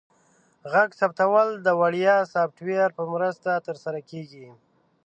غږ 0.71 0.89
ثبتول 0.99 1.47
د 1.65 1.67
وړیا 1.81 2.15
سافټویر 2.33 2.89
په 2.97 3.03
مرسته 3.13 3.51
ترسره 3.67 3.99
کیږي. 4.09 4.47